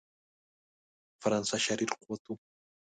[1.21, 2.35] فرانسه شریر قوت وو.